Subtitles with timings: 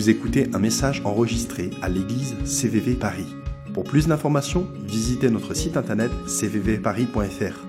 [0.00, 3.26] vous écoutez un message enregistré à l'église CVV Paris.
[3.74, 7.66] Pour plus d'informations, visitez notre site internet cvvparis.fr.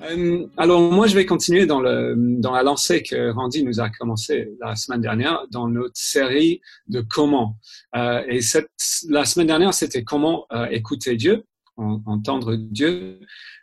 [0.00, 4.74] Euh, alors moi, je vais continuer dans, la lancée que Randy nous a commencé la
[4.74, 7.58] semaine dernière dans notre série de comment.
[7.94, 8.70] Euh, et cette,
[9.10, 11.44] la semaine dernière, c'était comment euh, écouter Dieu,
[11.76, 13.20] entendre Dieu.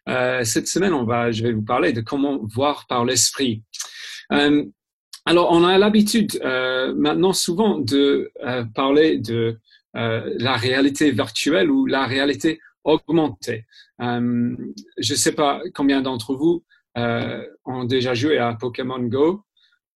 [0.08, 3.64] Euh, cette semaine, on va, je vais vous parler de comment voir par l'esprit.
[4.32, 4.66] Euh,
[5.26, 8.32] alors, on a l'habitude euh, maintenant souvent de
[8.74, 9.60] parler de
[9.94, 13.66] la réalité virtuelle ou la réalité augmentée.
[14.00, 14.54] je
[14.98, 16.64] ne sais pas combien d'entre vous
[17.66, 19.46] ont déjà joué à Pokémon Go.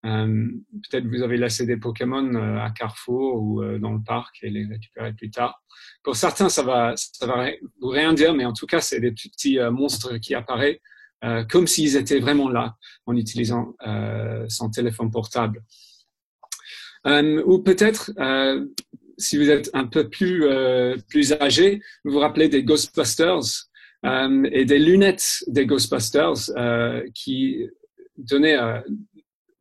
[0.05, 0.47] Euh,
[0.89, 4.49] peut-être vous avez laissé des Pokémon euh, à Carrefour ou euh, dans le parc et
[4.49, 5.61] les récupérer plus tard.
[6.03, 7.47] Pour certains, ça va, ça va
[7.81, 10.79] rien dire, mais en tout cas, c'est des petits monstres qui apparaissent
[11.49, 12.75] comme s'ils étaient vraiment là
[13.05, 13.75] en utilisant
[14.47, 15.61] son téléphone portable.
[17.05, 18.11] ou peut-être,
[19.17, 20.45] si vous êtes un peu plus
[21.09, 23.67] plus âgé, vous vous rappelez des Ghostbusters
[24.03, 26.51] et des lunettes des Ghostbusters
[27.13, 27.67] qui
[28.17, 28.57] donnaient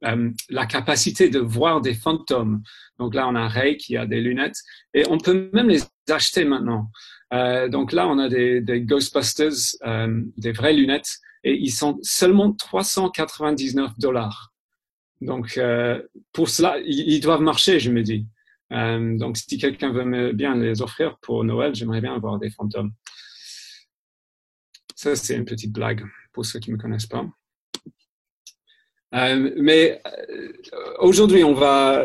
[0.05, 2.63] euh, la capacité de voir des fantômes.
[3.01, 4.59] Donc là, on a Ray qui a des lunettes
[4.95, 6.91] et on peut même les acheter maintenant.
[7.35, 11.99] Euh, donc là, on a des, des Ghostbusters, euh, des vraies lunettes et ils sont
[12.03, 14.53] seulement 399 dollars.
[15.21, 18.27] Donc euh, pour cela, ils, doivent marcher, je me dis.
[18.73, 22.93] Euh, donc si quelqu'un veut bien les offrir pour Noël, j'aimerais bien avoir des fantômes.
[24.95, 27.25] Ça, c'est une petite blague pour ceux qui ne me connaissent pas.
[29.15, 30.03] Euh, mais
[30.99, 32.05] aujourd'hui, on va,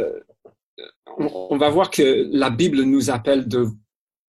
[1.18, 3.68] on, va voir que la Bible nous appelle de,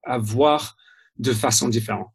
[0.02, 0.76] à voir
[1.18, 2.10] de façon différente,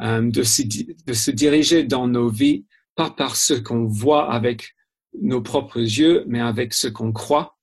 [0.00, 0.62] de, se,
[1.06, 4.74] de se diriger dans nos vies, pas par ce qu'on voit avec
[5.20, 7.56] nos propres yeux, mais avec ce qu'on croit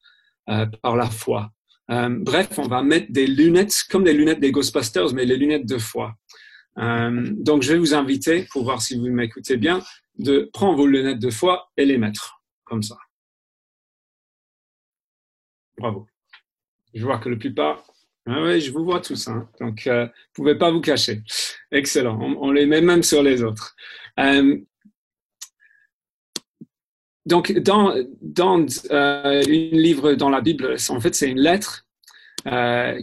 [0.45, 1.51] par la foi.
[1.88, 5.78] bref, on va mettre des lunettes, comme les lunettes des Ghostbusters, mais les lunettes de
[5.78, 6.16] foi.
[6.78, 9.81] donc, je vais vous inviter, pour voir si vous m'écoutez bien,
[10.17, 12.97] de prendre vos lunettes de foi et les mettre comme ça.
[15.78, 16.07] Bravo.
[16.94, 17.83] Je vois que le plupart,
[18.29, 19.47] ah oui, je vous vois tous, hein.
[19.61, 21.21] donc euh, vous ne pouvez pas vous cacher.
[21.71, 22.19] Excellent.
[22.19, 23.73] On, les met même sur les autres.
[24.19, 24.57] Euh,
[27.25, 31.85] donc, dans, dans euh, un livre dans la Bible, en fait, c'est une lettre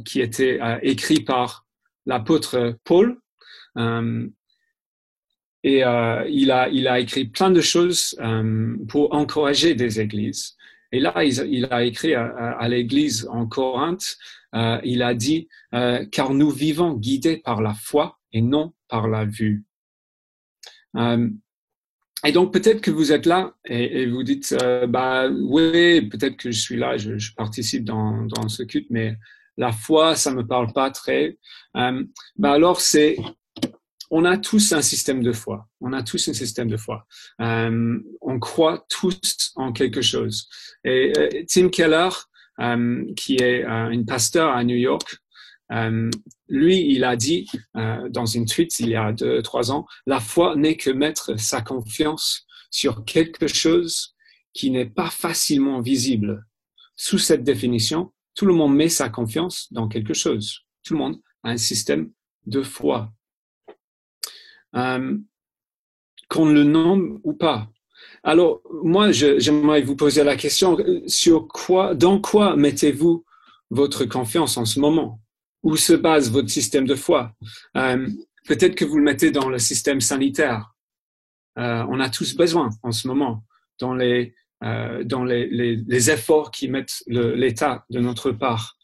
[0.07, 1.67] qui était écrite par
[2.07, 3.19] l'apôtre Paul
[5.63, 8.19] et il, a, il a écrit plein de choses
[8.89, 10.57] pour encourager des églises.
[10.95, 14.17] Et là, il, a écrit à, l'église en Corinthe,
[14.55, 19.09] euh, il a dit, euh, car nous vivons guidés par la foi et non par
[19.09, 19.65] la vue.
[20.97, 21.29] Euh,
[22.25, 24.57] et donc peut-être que vous êtes là et, vous dites,
[24.89, 29.19] bah oui, peut-être que je suis là, je, je participe dans, dans ce culte, mais
[29.57, 31.39] la foi, ça me parle pas très.
[31.75, 33.17] bah alors c'est
[34.11, 35.69] on a tous un système de foi.
[35.81, 37.07] On a tous un système de foi.
[37.41, 40.49] Euh, on croit tous en quelque chose.
[40.85, 42.11] Et euh, Tim Keller,
[42.61, 45.17] euh, qui est une pasteur à New York,
[46.49, 50.55] lui, il a dit dans une tweet il y a deux, trois ans, la foi
[50.55, 54.15] n'est que mettre sa confiance sur quelque chose
[54.53, 56.47] qui n'est pas facilement visible.
[56.97, 60.61] Sous cette définition, tout le monde met sa confiance dans quelque chose.
[60.85, 62.11] Tout le monde a un système
[62.47, 63.13] de foi
[64.75, 65.17] euh,
[66.29, 67.69] qu'on le nomme ou pas.
[68.23, 70.77] Alors, moi, j'aimerais vous poser la question,
[71.07, 73.25] sur quoi, dans quoi mettez-vous
[73.71, 75.21] votre confiance en ce moment?
[75.63, 77.33] Où se base votre système de foi?
[77.77, 78.07] Euh,
[78.47, 80.75] Peut-être que vous le mettez dans le système sanitaire.
[81.59, 83.45] Euh, on a tous besoin en ce moment
[83.81, 88.77] dans les, euh, dans les, les, les, efforts qui mettent l'État de notre part.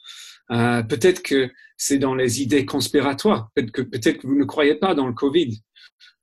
[0.50, 3.50] Euh, peut-être que c'est dans les idées conspiratoires.
[3.54, 5.60] Peut-être que, peut-être que vous ne croyez pas dans le Covid.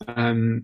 [0.10, 0.60] Euh,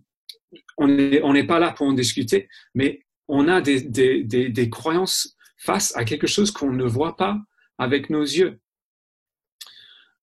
[0.77, 6.03] on n'est on pas là pour en discuter, mais on a des croyances face à
[6.03, 7.39] quelque chose qu'on ne voit pas
[7.77, 8.59] avec nos yeux.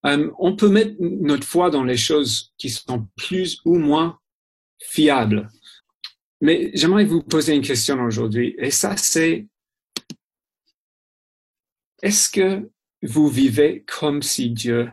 [0.05, 4.19] Euh, on peut mettre notre foi dans les choses qui sont plus ou moins
[4.79, 5.49] fiables.
[6.41, 9.47] Mais j'aimerais vous poser une question aujourd'hui, et ça c'est,
[12.01, 12.69] est-ce que
[13.03, 14.91] vous vivez comme si Dieu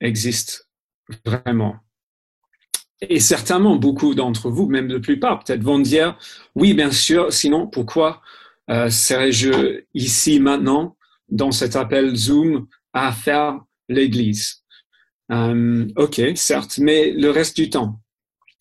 [0.00, 0.66] existe
[1.26, 1.76] vraiment?
[3.00, 6.18] Et certainement, beaucoup d'entre vous, même la plupart, peut-être vont dire,
[6.54, 8.22] oui, bien sûr, sinon, pourquoi
[8.70, 10.96] euh, serais-je ici maintenant,
[11.28, 14.64] dans cet appel Zoom, à faire l'Église?
[15.30, 18.00] Euh, Ok, certes, mais le reste du temps.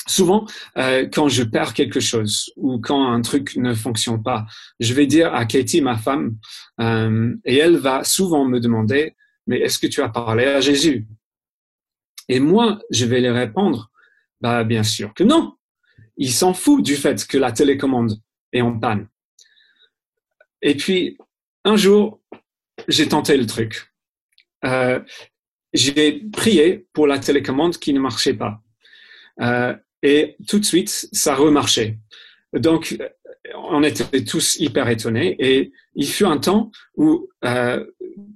[0.08, 0.46] souvent,
[0.78, 4.46] euh, quand je perds quelque chose ou quand un truc ne fonctionne pas,
[4.80, 6.38] je vais dire à Katie, ma femme,
[6.80, 9.16] euh, et elle va souvent me demander,
[9.48, 11.08] mais est-ce que tu as parlé à Jésus?
[12.30, 13.90] Et moi, je vais lui répondre,
[14.42, 15.56] bah bien sûr que non.
[16.18, 18.20] Il s'en fout du fait que la télécommande
[18.52, 19.08] est en panne.
[20.62, 21.18] Et puis,
[21.64, 22.22] un jour,
[22.88, 23.94] j'ai tenté le truc.
[24.66, 25.00] Euh,
[25.74, 28.62] j'ai prié pour la télécommande qui ne marchait pas.
[29.42, 31.98] Euh, et tout de suite, ça remarchait.
[32.54, 32.98] Donc,
[33.56, 35.36] on était tous hyper étonnés.
[35.40, 37.86] Et il fut un temps où, euh,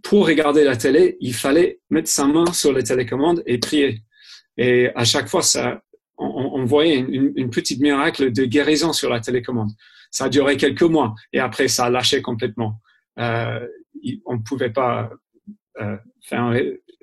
[0.03, 4.03] pour regarder la télé, il fallait mettre sa main sur la télécommande et prier.
[4.57, 5.81] Et à chaque fois, ça,
[6.21, 9.71] on, voyait une, petite miracle de guérison sur la télécommande.
[10.11, 12.79] Ça a duré quelques mois et après, ça a lâché complètement.
[13.19, 13.65] Euh,
[14.25, 15.11] on ne pouvait pas
[15.79, 16.53] euh, faire,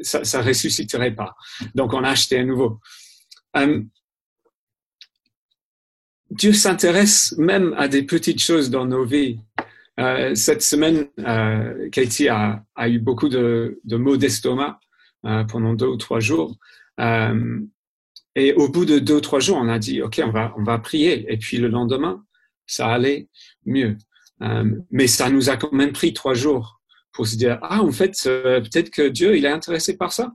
[0.00, 1.34] ça, ressusciterait pas.
[1.74, 2.80] Donc, on a acheté un nouveau.
[3.56, 3.82] Euh,
[6.30, 9.40] Dieu s'intéresse même à des petites choses dans nos vies.
[9.98, 14.78] Euh, cette semaine, euh, Katie a, a, eu beaucoup de, de maux d'estomac
[15.24, 16.56] euh, pendant deux ou trois jours.
[18.34, 20.62] Et au bout de deux ou trois jours, on a dit, OK, on va, on
[20.62, 21.30] va prier.
[21.32, 22.24] Et puis le lendemain,
[22.66, 23.28] ça allait
[23.64, 23.96] mieux.
[24.42, 26.80] Euh, mais ça nous a quand même pris trois jours
[27.12, 30.34] pour se dire, ah, en fait, euh, peut-être que Dieu, il est intéressé par ça.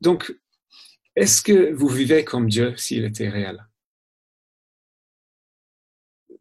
[0.00, 0.34] Donc,
[1.16, 3.66] est-ce que vous vivez comme Dieu s'il était réel?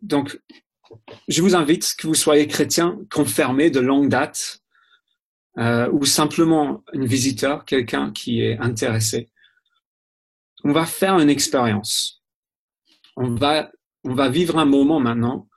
[0.02, 0.42] Donc,
[1.28, 4.61] je vous invite que vous soyez chrétien confirmé de longue date
[5.58, 9.30] euh, ou simplement un visiteur, quelqu'un qui est intéressé.
[10.64, 12.24] On va faire une expérience.
[13.16, 13.72] On va,
[14.04, 15.48] on va vivre un moment maintenant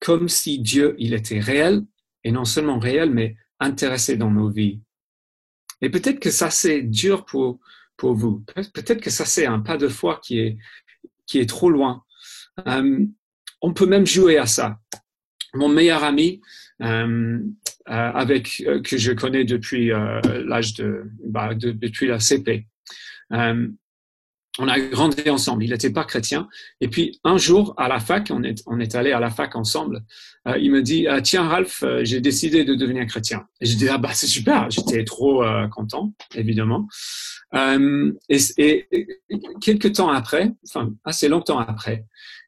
[0.00, 1.82] comme si Dieu, il était réel,
[2.24, 4.80] et non seulement réel, mais intéressé dans nos vies.
[5.80, 7.58] Et peut-être que ça, c'est dur pour,
[7.96, 8.44] pour vous.
[8.74, 10.58] Peut-être que ça, c'est un pas de foi qui est,
[11.26, 12.04] qui est trop loin.
[12.66, 13.04] Euh,
[13.60, 14.78] on peut même jouer à ça.
[15.54, 16.40] Mon meilleur ami,
[16.82, 17.38] euh,
[17.86, 22.66] avec euh, que je connais depuis euh, l'âge de, bah, de, depuis la CP,
[23.32, 23.68] euh,
[24.58, 25.64] on a grandi ensemble.
[25.64, 26.48] Il n'était pas chrétien.
[26.80, 29.54] Et puis un jour à la fac, on est, on est allé à la fac
[29.56, 30.02] ensemble.
[30.48, 33.46] Euh, il me dit tiens Ralph, euh, j'ai décidé de devenir chrétien.
[33.60, 34.70] Et je dis ah bah c'est super.
[34.70, 36.88] J'étais trop euh, content évidemment.
[37.54, 39.06] Euh, et, et,
[39.60, 42.04] quelques temps après, enfin assez longtemps après,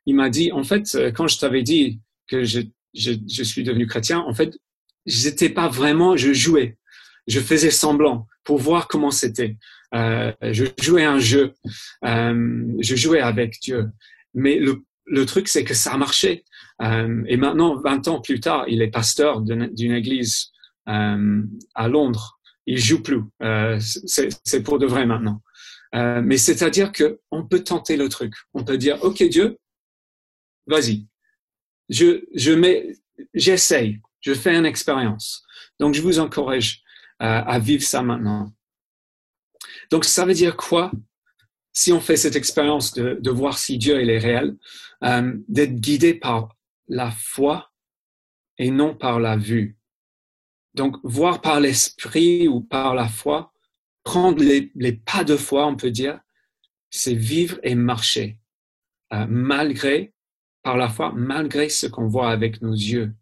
[0.07, 2.61] il m'a dit en fait quand je t'avais dit que je,
[2.95, 4.59] je, je suis devenu chrétien, en fait
[5.09, 6.77] j'étais pas vraiment, je jouais,
[7.27, 9.57] je faisais semblant pour voir comment c'était.
[9.95, 11.55] Euh, je jouais un jeu,
[12.05, 13.89] euh, je jouais avec Dieu.
[14.35, 16.45] Mais le, le truc, c'est que ça a marché.
[16.83, 20.53] Euh, et maintenant, 20 ans plus tard, il est pasteur d'une église
[20.89, 21.43] euh,
[21.75, 22.39] à Londres.
[22.67, 23.23] Il joue plus.
[23.43, 25.43] Euh, c'est pour de vrai maintenant.
[25.95, 28.35] Euh, mais c'est-à-dire que on peut tenter le truc.
[28.53, 29.57] On peut dire, OK Dieu,
[30.67, 31.07] vas-y.
[31.89, 32.95] Je, je mets,
[33.33, 34.01] j'essaye.
[34.21, 35.45] Je fais une expérience.
[35.79, 36.83] Donc, je vous encourage
[37.21, 38.53] à vivre ça maintenant.
[39.91, 40.91] Donc, ça veut dire quoi
[41.73, 44.57] si on fait cette expérience de, de voir si Dieu il est réel,
[45.05, 46.57] euh, d'être guidé par
[46.89, 47.71] la foi
[48.59, 49.77] et non par la vue?
[50.75, 53.53] Donc, voir par l'esprit ou par la foi,
[54.05, 56.21] prendre les, les, pas de foi, on peut dire,
[56.91, 58.39] c'est vivre et marcher,
[59.13, 60.15] euh, malgré,
[60.63, 63.15] par la foi, malgré ce qu'on voit avec nos yeux.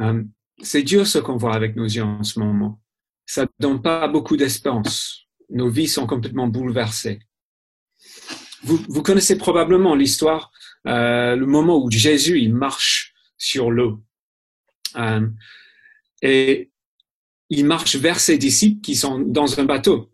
[0.00, 0.22] Euh,
[0.62, 2.80] c'est Dieu ce qu'on voit avec nos yeux en ce moment.
[3.26, 7.20] Ça donne pas beaucoup d'espérance nos vies sont complètement bouleversées.
[8.62, 10.50] Vous, vous connaissez probablement l'histoire,
[10.86, 14.02] euh, le moment où Jésus il marche sur l'eau.
[14.96, 15.28] Euh,
[16.22, 16.70] et
[17.50, 20.10] il marche vers ses disciples qui sont dans un bateau.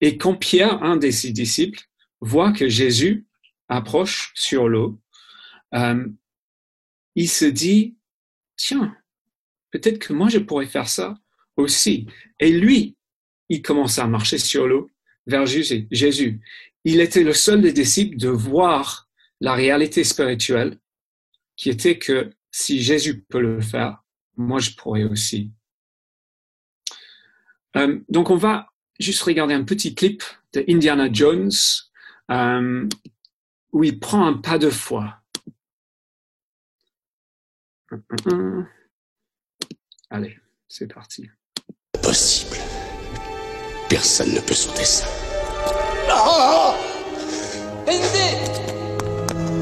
[0.00, 1.80] Et quand Pierre, un de ses disciples,
[2.20, 3.26] voit que Jésus
[3.68, 5.00] approche sur l'eau,
[5.74, 6.06] euh,
[7.16, 7.96] il se dit,
[8.56, 8.96] tiens,
[9.70, 11.18] peut-être que moi je pourrais faire ça
[11.56, 12.06] aussi.
[12.40, 12.96] Et lui,
[13.48, 14.90] il commence à marcher sur l'eau
[15.26, 16.40] vers Jésus.
[16.84, 19.08] Il était le seul des disciples de voir
[19.40, 20.78] la réalité spirituelle
[21.56, 24.02] qui était que si Jésus peut le faire,
[24.36, 25.52] moi je pourrais aussi.
[27.76, 31.50] Euh, donc on va juste regarder un petit clip de Indiana Jones
[32.30, 32.88] euh,
[33.72, 35.23] où il prend un pas de foi.
[40.10, 41.28] Allez, c'est parti.
[42.02, 42.56] Possible.
[43.88, 45.06] Personne ne peut sauter ça.
[46.10, 46.74] Oh
[47.86, 48.28] Indy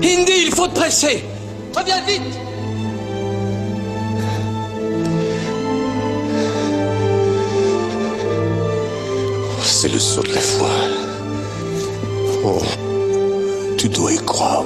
[0.02, 1.24] Indy, il faut te presser
[1.74, 2.22] Reviens vite
[9.82, 10.70] C'est le saut de la foi.
[12.44, 12.62] Oh,
[13.76, 14.64] tu dois y croire,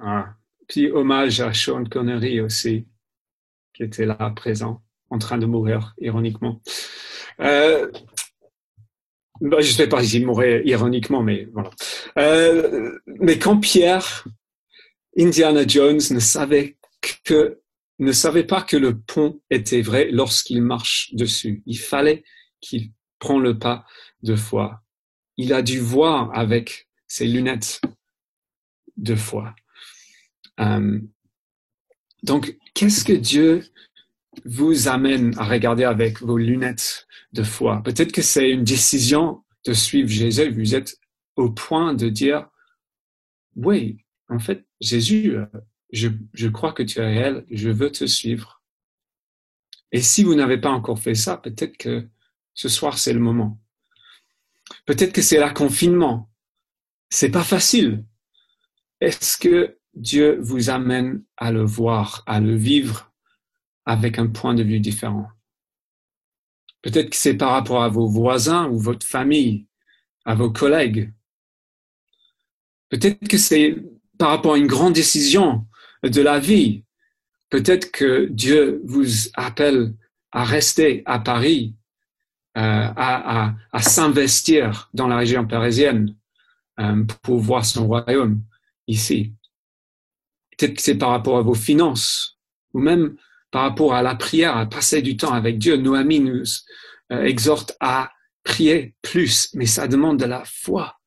[0.00, 0.34] Ah.
[0.66, 2.86] Puis hommage à Sean Connery aussi,
[3.72, 6.60] qui était là présent, en train de mourir, ironiquement.
[7.40, 7.88] Euh,
[9.40, 11.70] bah, je ne sais pas s'il mourait ironiquement, mais voilà.
[12.16, 14.26] Euh, mais quand Pierre,
[15.18, 16.76] Indiana Jones, ne savait
[17.24, 17.60] que
[17.98, 21.62] ne savait pas que le pont était vrai lorsqu'il marche dessus.
[21.66, 22.22] Il fallait
[22.60, 23.84] qu'il prenne le pas
[24.22, 24.82] de foi.
[25.36, 27.80] Il a dû voir avec ses lunettes
[28.96, 29.54] de foi.
[30.60, 31.00] Euh,
[32.22, 33.64] donc, qu'est-ce que Dieu
[34.44, 37.82] vous amène à regarder avec vos lunettes de foi?
[37.82, 40.50] Peut-être que c'est une décision de suivre Jésus.
[40.50, 40.98] Vous êtes
[41.38, 42.48] au point de dire,
[43.56, 45.46] oui, en fait, Jésus, euh,
[45.92, 48.62] je, je crois que tu es réel, je veux te suivre.
[49.92, 52.06] Et si vous n'avez pas encore fait ça, peut-être que
[52.54, 53.58] ce soir, c'est le moment.
[54.84, 56.30] Peut-être que c'est la confinement.
[57.08, 58.04] C'est pas facile.
[59.00, 63.12] Est-ce que Dieu vous amène à le voir, à le vivre
[63.86, 65.28] avec un point de vue différent?
[66.82, 69.66] Peut-être que c'est par rapport à vos voisins ou votre famille,
[70.24, 71.12] à vos collègues.
[72.88, 73.76] Peut-être que c'est
[74.18, 75.66] par rapport à une grande décision
[76.02, 76.84] de la vie.
[77.50, 79.94] Peut-être que Dieu vous appelle
[80.32, 81.74] à rester à Paris,
[82.56, 86.14] euh, à, à, à s'investir dans la région parisienne
[86.80, 88.42] euh, pour voir son royaume
[88.86, 89.32] ici.
[90.56, 92.38] Peut-être que c'est par rapport à vos finances
[92.74, 93.16] ou même
[93.50, 95.76] par rapport à la prière, à passer du temps avec Dieu.
[95.76, 96.42] Noémie nous
[97.12, 98.10] euh, exhorte à
[98.44, 100.97] prier plus, mais ça demande de la foi.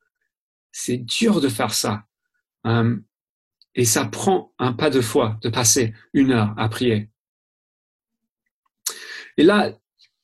[0.72, 2.04] C'est dur de faire ça.
[2.66, 2.96] Euh,
[3.74, 7.10] et ça prend un pas de foi de passer une heure à prier.
[9.36, 9.72] Et là,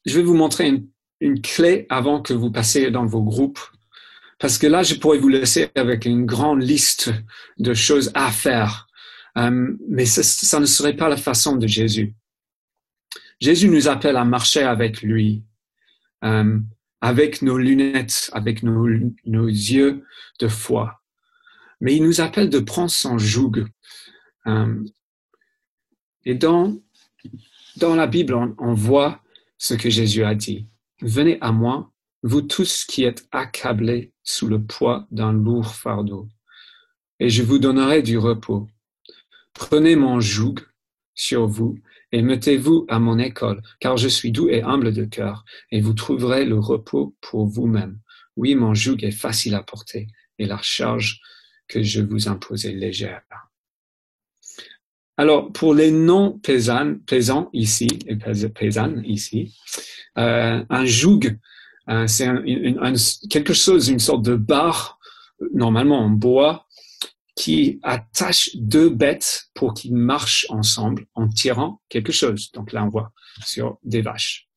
[0.04, 0.82] je vais vous montrer
[1.20, 3.60] une, clé avant que vous passiez dans vos groupes.
[4.38, 7.10] Parce que là, je pourrais vous laisser avec une grande liste
[7.58, 8.86] de choses à faire.
[9.36, 12.14] Euh, mais ça, ça, ne serait pas la façon de Jésus.
[13.40, 15.44] Jésus nous appelle à marcher avec lui,
[16.24, 16.58] euh,
[17.00, 18.88] avec nos lunettes, avec nos,
[19.24, 20.04] nos yeux
[20.40, 20.98] de foi
[21.80, 23.64] mais il nous appelle de prendre son joug.
[24.46, 24.84] Euh,
[26.24, 26.76] et dans,
[27.76, 29.22] dans la Bible, on, voit
[29.58, 30.68] ce que Jésus a dit.
[31.00, 36.28] Venez à moi, vous tous qui êtes accablés sous le poids d'un lourd fardeau,
[37.20, 38.68] et je vous donnerai du repos.
[39.52, 40.56] Prenez mon joug
[41.14, 41.78] sur vous
[42.12, 45.92] et mettez-vous à mon école, car je suis doux et humble de cœur, et vous
[45.92, 47.98] trouverez le repos pour vous-même.
[48.36, 51.20] Oui, mon joug est facile à porter, et la charge
[51.66, 53.22] que je vous impose est légère.
[55.16, 58.16] Alors, pour les non paysans, ici, et
[58.48, 59.58] paysannes ici,
[60.16, 61.36] euh, un joug,
[61.90, 62.28] euh, c'est
[63.28, 64.98] quelque chose, une sorte de barre,
[65.52, 66.67] normalement en bois,
[67.38, 72.50] qui attache deux bêtes pour qu'ils marchent ensemble en tirant quelque chose.
[72.50, 73.12] Donc là, on voit
[73.44, 74.48] sur des vaches.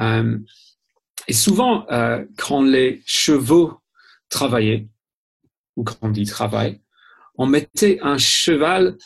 [0.00, 0.36] Euh,
[1.28, 3.80] et souvent, euh, quand les chevaux
[4.28, 4.88] travaillaient,
[5.76, 6.80] ou quand on dit travail,
[7.36, 8.98] on mettait un cheval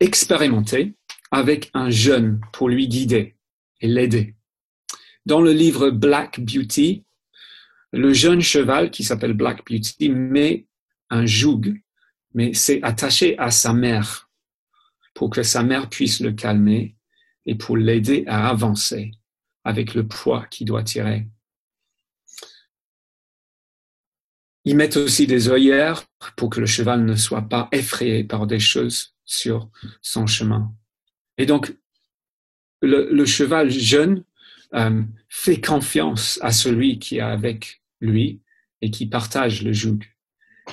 [0.00, 0.96] expérimenté
[1.30, 3.36] avec un jeune pour lui guider
[3.80, 4.34] et l'aider.
[5.26, 7.04] Dans le livre Black Beauty,
[7.92, 10.66] le jeune cheval qui s'appelle Black Beauty met
[11.08, 11.76] un joug,
[12.34, 14.30] mais c'est attaché à sa mère
[15.14, 16.96] pour que sa mère puisse le calmer
[17.46, 19.12] et pour l'aider à avancer
[19.64, 21.26] avec le poids qu'il doit tirer.
[24.64, 26.04] Ils mettent aussi des œillères
[26.36, 29.70] pour que le cheval ne soit pas effrayé par des choses sur
[30.02, 30.74] son chemin.
[31.38, 31.74] Et donc,
[32.82, 34.24] le, cheval jeune
[34.74, 38.40] euh, fait confiance à celui qui est avec lui
[38.82, 40.04] et qui partage le joug.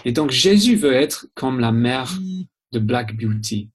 [0.06, 2.18] Et donc, Jésus veut être comme la mère
[2.72, 3.70] de Black Beauty.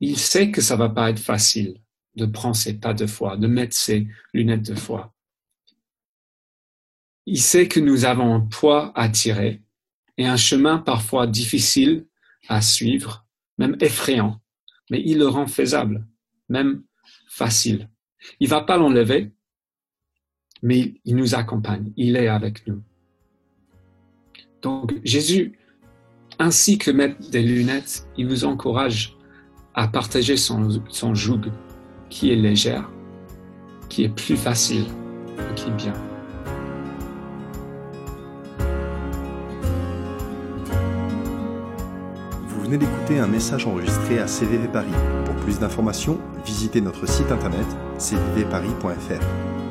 [0.00, 1.80] Il sait que ça va pas être facile
[2.14, 5.14] de prendre ses pas de foi, de mettre ses lunettes de foi
[7.26, 9.60] il sait que nous avons un poids à tirer
[10.16, 12.06] et un chemin parfois difficile
[12.48, 13.26] à suivre,
[13.58, 14.40] même effrayant,
[14.90, 16.06] mais il le rend faisable,
[16.48, 16.84] même
[17.28, 17.90] facile.
[18.38, 19.32] Il va pas l'enlever,
[20.62, 22.82] mais il nous accompagne, il est avec nous.
[24.66, 25.52] Donc Jésus,
[26.40, 29.16] ainsi que mettre des lunettes, il vous encourage
[29.74, 31.52] à partager son, son joug
[32.10, 32.90] qui est légère,
[33.88, 34.86] qui est plus facile
[35.38, 35.92] et qui est bien.
[42.48, 44.90] Vous venez d'écouter un message enregistré à CVV Paris.
[45.26, 47.66] Pour plus d'informations, visitez notre site internet
[47.98, 49.65] cvvparis.fr.